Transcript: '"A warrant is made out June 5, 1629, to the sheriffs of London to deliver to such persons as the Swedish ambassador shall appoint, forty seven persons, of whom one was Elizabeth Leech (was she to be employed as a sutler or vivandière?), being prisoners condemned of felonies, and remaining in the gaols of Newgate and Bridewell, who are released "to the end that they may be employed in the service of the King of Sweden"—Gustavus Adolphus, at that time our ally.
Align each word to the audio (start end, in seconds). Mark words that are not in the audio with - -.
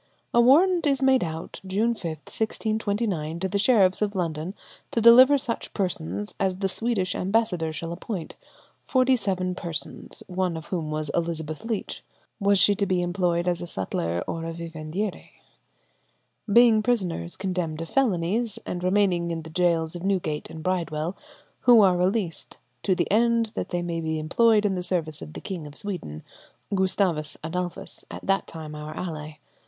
'"A 0.33 0.41
warrant 0.41 0.87
is 0.87 1.03
made 1.03 1.23
out 1.23 1.61
June 1.63 1.93
5, 1.93 2.03
1629, 2.25 3.39
to 3.39 3.47
the 3.47 3.59
sheriffs 3.59 4.01
of 4.01 4.15
London 4.15 4.55
to 4.89 4.99
deliver 4.99 5.35
to 5.37 5.43
such 5.43 5.75
persons 5.75 6.33
as 6.39 6.55
the 6.55 6.67
Swedish 6.67 7.13
ambassador 7.13 7.71
shall 7.71 7.91
appoint, 7.93 8.33
forty 8.83 9.15
seven 9.15 9.53
persons, 9.53 10.23
of 10.27 10.65
whom 10.65 10.85
one 10.89 10.91
was 10.91 11.11
Elizabeth 11.13 11.63
Leech 11.63 12.03
(was 12.39 12.57
she 12.57 12.73
to 12.73 12.87
be 12.87 13.03
employed 13.03 13.47
as 13.47 13.61
a 13.61 13.67
sutler 13.67 14.23
or 14.27 14.41
vivandière?), 14.51 15.29
being 16.51 16.81
prisoners 16.81 17.37
condemned 17.37 17.79
of 17.79 17.87
felonies, 17.87 18.57
and 18.65 18.83
remaining 18.83 19.29
in 19.29 19.43
the 19.43 19.51
gaols 19.51 19.95
of 19.95 20.01
Newgate 20.01 20.49
and 20.49 20.63
Bridewell, 20.63 21.15
who 21.59 21.81
are 21.81 21.95
released 21.95 22.57
"to 22.81 22.95
the 22.95 23.05
end 23.11 23.51
that 23.53 23.69
they 23.69 23.83
may 23.83 24.01
be 24.01 24.17
employed 24.17 24.65
in 24.65 24.73
the 24.73 24.81
service 24.81 25.21
of 25.21 25.33
the 25.33 25.41
King 25.41 25.67
of 25.67 25.75
Sweden"—Gustavus 25.75 27.37
Adolphus, 27.43 28.03
at 28.09 28.25
that 28.25 28.47
time 28.47 28.73
our 28.73 28.97
ally. 28.97 29.33